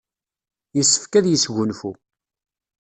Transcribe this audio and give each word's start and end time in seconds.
Yessefk 0.77 1.13
ad 1.19 1.25
yesgunfu. 1.29 1.91